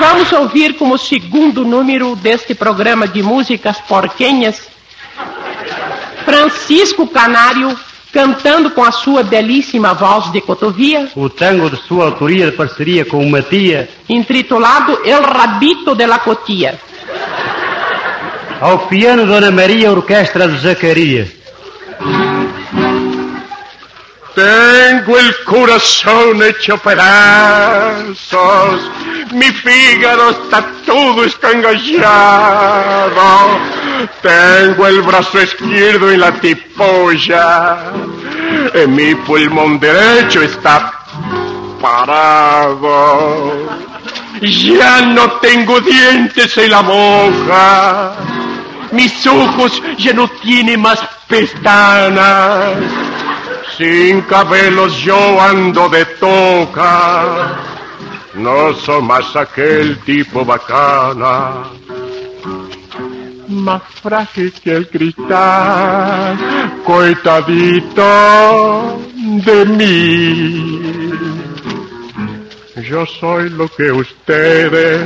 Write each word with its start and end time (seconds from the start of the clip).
Vamos 0.00 0.32
ouvir 0.32 0.76
como 0.76 0.98
segundo 0.98 1.64
número 1.64 2.16
deste 2.16 2.54
programa 2.54 3.06
de 3.06 3.22
músicas 3.22 3.78
porquenhas, 3.80 4.68
Francisco 6.24 7.06
Canário 7.06 7.76
cantando 8.12 8.70
com 8.72 8.84
a 8.84 8.92
sua 8.92 9.22
belíssima 9.22 9.94
voz 9.94 10.30
de 10.30 10.40
cotovia, 10.42 11.10
O 11.16 11.30
tango 11.30 11.70
de 11.70 11.76
sua 11.78 12.06
autoria 12.06 12.46
de 12.46 12.52
parceria 12.52 13.06
com 13.06 13.26
o 13.26 13.30
Matia, 13.30 13.88
intitulado 14.08 15.00
El 15.04 15.22
Rabito 15.22 15.94
de 15.94 16.06
la 16.06 16.18
Cotia. 16.18 16.78
ao 18.60 18.86
piano 18.86 19.26
Dona 19.26 19.50
Maria 19.50 19.90
Orquestra 19.90 20.46
de 20.46 20.58
Zacarias. 20.58 21.28
Tengo 24.34 25.18
el 25.18 25.44
corazón 25.44 26.42
hecho 26.42 26.78
pedazos, 26.78 28.80
mi 29.32 29.46
fígado 29.46 30.30
está 30.30 30.64
todo 30.84 31.24
escangallado, 31.24 31.80
tengo 34.20 34.86
el 34.86 35.02
brazo 35.02 35.40
izquierdo 35.42 36.10
en 36.10 36.20
la 36.20 36.32
tipolla, 36.32 37.78
en 38.74 38.94
mi 38.94 39.14
pulmón 39.14 39.80
derecho 39.80 40.42
está 40.42 40.92
parado, 41.80 43.68
ya 44.40 45.02
no 45.02 45.30
tengo 45.32 45.80
dientes 45.80 46.56
en 46.58 46.70
la 46.70 46.80
boca, 46.82 48.12
mis 48.92 49.26
ojos 49.26 49.82
ya 49.98 50.12
no 50.12 50.28
tienen 50.28 50.80
más 50.80 51.00
pestanas. 51.26 52.76
Sin 53.78 54.20
cabellos 54.22 54.96
yo 54.98 55.40
ando 55.40 55.88
de 55.88 56.04
toca, 56.04 57.71
no 58.34 58.74
soy 58.74 59.02
más 59.02 59.36
aquel 59.36 59.98
tipo 60.00 60.44
bacana. 60.44 61.64
Más 63.48 63.82
frágil 64.02 64.52
que 64.62 64.76
el 64.76 64.88
cristal, 64.88 66.38
coitadito 66.84 68.02
de 69.44 69.64
mí. 69.66 70.80
Yo 72.88 73.04
soy 73.06 73.50
lo 73.50 73.68
que 73.68 73.92
ustedes 73.92 75.02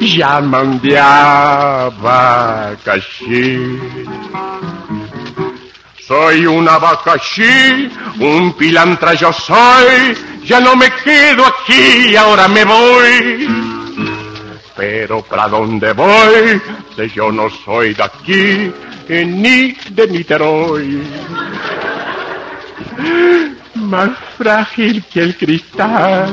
llaman 0.00 0.80
de 0.80 0.98
abacaxi. 0.98 1.98
Soy 6.06 6.46
un 6.46 6.68
abacaxi, 6.68 7.90
un 8.20 8.52
pilantra 8.52 9.14
yo 9.14 9.32
soy, 9.32 10.14
ya 10.44 10.60
no 10.60 10.76
me 10.76 10.90
quedo 11.04 11.44
aquí, 11.46 12.16
ahora 12.16 12.48
me 12.48 12.64
voy. 12.64 13.48
Pero 14.76 15.22
para 15.22 15.48
dónde 15.48 15.92
voy, 15.92 16.60
si 16.96 17.08
yo 17.10 17.30
no 17.30 17.48
soy 17.50 17.94
de 17.94 18.02
aquí, 18.02 18.72
eh, 19.08 19.24
ni 19.24 19.76
de 19.90 20.08
Niterói. 20.08 21.02
Más 23.74 24.10
frágil 24.38 25.04
que 25.12 25.20
el 25.20 25.36
cristal. 25.36 26.30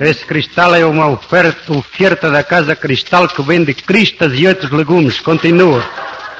Esse 0.00 0.24
cristal 0.24 0.74
é 0.74 0.84
uma 0.84 1.06
oferta, 1.06 1.72
oferta 1.72 2.30
da 2.30 2.42
Casa 2.42 2.74
Cristal 2.74 3.28
que 3.28 3.42
vende 3.42 3.74
cristas 3.74 4.32
e 4.34 4.46
outros 4.46 4.70
legumes. 4.70 5.20
Continua. 5.20 5.84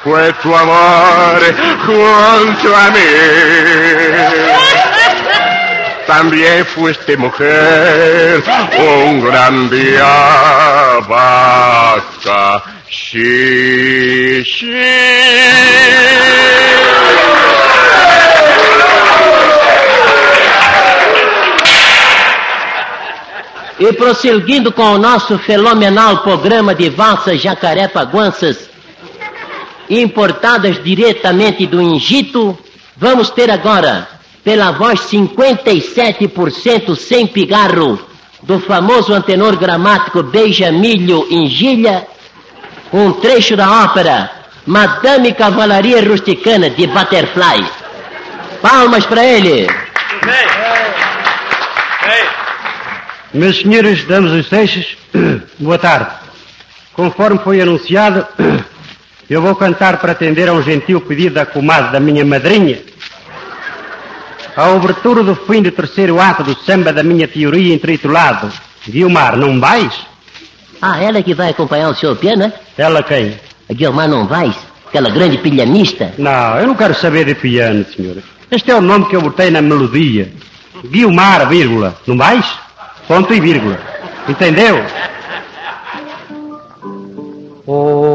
Fue 0.03 0.33
tu 0.43 0.55
amor 0.55 1.41
junto 1.87 2.75
a 2.75 2.91
mí. 2.91 4.54
También 6.07 6.67
fuiste 6.67 7.17
mujer, 7.17 8.43
un 8.79 9.25
gran 9.25 9.71
día 9.71 11.01
vaca. 11.09 12.63
Sí, 12.91 14.45
E 23.79 23.93
prosseguindo 23.93 24.71
com 24.71 24.95
o 24.95 24.99
nosso 24.99 25.37
fenomenal 25.39 26.23
programa 26.23 26.75
de 26.75 26.89
valsas 26.89 27.41
jacaré-paguanças, 27.43 28.71
importadas 29.91 30.83
diretamente 30.83 31.67
do 31.67 31.83
Egito, 31.83 32.57
vamos 32.97 33.31
ter 33.31 33.51
agora, 33.51 34.09
pela 34.45 34.73
voz 34.73 35.01
57% 35.01 36.95
sem 36.95 37.27
pigarro, 37.27 37.99
do 38.43 38.61
famoso 38.61 39.15
antenor 39.15 39.57
gramático 39.57 40.23
Beijamilho 40.23 41.27
Engilha, 41.31 42.07
um 42.93 43.11
trecho 43.13 43.57
da 43.57 43.85
ópera 43.85 44.31
Madame 44.67 45.33
Cavalaria 45.33 46.07
Rusticana 46.07 46.69
de 46.69 46.87
Butterfly. 46.87 47.67
Palmas 48.61 49.07
para 49.07 49.25
ele! 49.25 49.67
Meus 53.33 53.61
senhores, 53.61 54.05
damos 54.05 54.33
os 54.33 54.47
seixos, 54.47 54.97
boa 55.59 55.79
tarde. 55.79 56.11
Conforme 56.93 57.41
foi 57.41 57.61
anunciado, 57.61 58.27
eu 59.29 59.43
vou 59.43 59.57
cantar 59.57 59.97
para 59.97 60.13
atender 60.13 60.49
a 60.49 60.53
um 60.53 60.63
gentil 60.63 61.01
pedido 61.01 61.35
da 61.35 61.47
comadre 61.47 61.93
da 61.93 61.99
minha 61.99 62.25
madrinha. 62.25 62.79
A 64.57 64.73
abertura 64.73 65.23
do 65.23 65.35
fim 65.35 65.63
do 65.63 65.71
terceiro 65.73 66.21
ato 66.21 66.45
do 66.45 66.55
samba 66.55 66.93
da 66.93 67.03
minha 67.03 67.27
teoria 67.27 67.75
intitulado 67.75 68.53
Guilmar, 68.89 69.37
não 69.37 69.59
vais? 69.59 69.93
Ah, 70.81 71.03
ela 71.03 71.23
que 71.23 71.35
vai 71.35 71.51
acompanhar 71.51 71.89
o 71.89 71.95
senhor 71.95 72.15
piano, 72.17 72.39
né? 72.39 72.53
Ela 72.77 73.03
quem? 73.03 73.35
A 73.69 73.73
Guilmar 73.73 74.09
não 74.09 74.27
vais? 74.27 74.55
Aquela 74.87 75.11
grande 75.11 75.39
pianista? 75.39 76.13
Não, 76.19 76.59
eu 76.59 76.67
não 76.69 76.75
quero 76.75 76.95
saber 76.95 77.25
de 77.25 77.35
piano, 77.35 77.85
senhor. 77.97 78.19
Este 78.51 78.71
é 78.71 78.77
o 78.77 78.81
nome 78.81 79.07
que 79.07 79.17
eu 79.17 79.23
botei 79.23 79.51
na 79.51 79.61
melodia. 79.61 80.31
Guilmar, 80.87 81.49
vírgula. 81.49 81.97
Não 82.07 82.17
vais? 82.17 82.47
Ponto 83.09 83.33
e 83.35 83.41
vírgula. 83.41 83.79
Entendeu? 84.29 84.85
Fui 87.65 88.14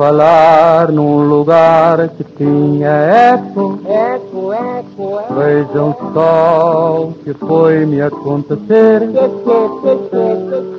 falar 0.00 0.90
num 0.90 1.28
lugar 1.28 2.08
que 2.08 2.24
tinha 2.24 2.88
eco. 2.88 3.78
Eco, 3.84 4.50
eco, 4.50 5.20
eco. 5.20 5.34
Vejam 5.34 5.94
só 6.14 7.02
o 7.02 7.12
que 7.22 7.34
foi 7.34 7.84
me 7.84 8.00
acontecer. 8.00 9.10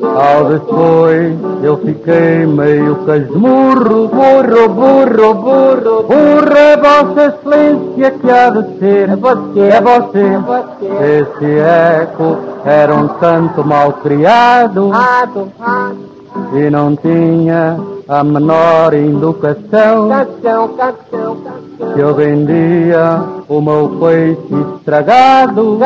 Ao 0.01 0.45
depois 0.45 1.35
eu 1.61 1.77
fiquei 1.77 2.47
meio 2.47 2.95
casmurro. 3.05 4.07
Burro, 4.07 4.69
burro, 4.69 5.33
burro. 5.35 6.03
Burro 6.03 6.57
é 6.57 6.77
Vossa 6.77 7.25
Excelência 7.27 8.11
que 8.11 8.31
há 8.31 8.49
de 8.49 8.79
ser. 8.79 9.07
É 9.07 9.15
você, 9.15 9.59
é 9.59 9.81
você. 9.81 11.21
Esse 11.21 11.59
eco 11.59 12.39
era 12.65 12.95
um 12.95 13.07
tanto 13.07 13.63
mal 13.63 13.93
criado. 13.93 14.89
E 16.53 16.69
não 16.71 16.95
tinha 16.95 17.77
a 18.11 18.25
menor 18.25 18.93
educação. 18.93 20.09
Que 21.93 21.99
eu 21.99 22.13
vendia 22.13 23.23
o 23.47 23.61
meu 23.61 23.97
peixe 24.01 24.75
estragado. 24.75 25.79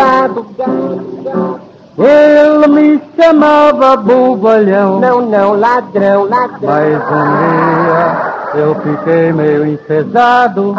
Ele 1.98 2.68
me 2.68 3.02
chamava 3.16 3.96
bobalhão. 3.98 5.00
Não, 5.00 5.22
não, 5.22 5.54
ladrão, 5.54 6.28
ladrão. 6.28 6.60
Mas 6.64 6.96
um 7.12 7.26
dia 7.38 8.34
eu 8.56 8.76
fiquei 8.76 9.32
meio 9.32 9.68
enfesado. 9.68 10.76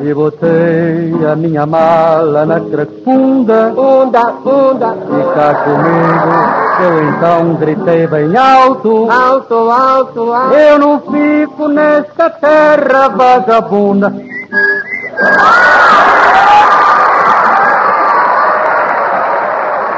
E 0.00 0.12
botei 0.12 1.26
a 1.30 1.36
minha 1.36 1.64
mala 1.64 2.44
na 2.44 2.58
cracunda. 2.58 3.72
Funda, 3.76 4.34
funda. 4.42 4.92
Fica 4.92 5.54
comigo. 5.54 6.63
Eu 6.80 7.08
então 7.08 7.54
gritei 7.54 8.06
bem 8.06 8.36
alto. 8.36 9.10
Alto, 9.10 9.70
alto, 9.70 10.32
alto. 10.32 10.54
Eu 10.54 10.78
não 10.78 11.00
fico 11.00 11.68
nesta 11.68 12.30
terra 12.30 13.08
vagabunda. 13.08 14.12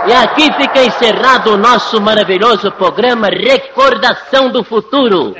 E 0.06 0.12
aqui 0.12 0.52
fica 0.52 0.84
encerrado 0.84 1.54
o 1.54 1.56
nosso 1.56 2.00
maravilhoso 2.00 2.70
programa 2.72 3.28
Recordação 3.28 4.50
do 4.50 4.62
Futuro. 4.62 5.34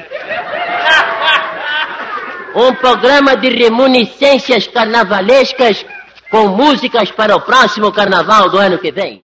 Um 2.55 2.75
programa 2.75 3.37
de 3.37 3.51
reminiscências 3.51 4.67
carnavalescas 4.67 5.85
com 6.31 6.49
músicas 6.49 7.11
para 7.13 7.37
o 7.37 7.41
próximo 7.41 7.93
carnaval 7.93 8.49
do 8.49 8.59
ano 8.59 8.79
que 8.79 8.91
vem. 8.91 9.26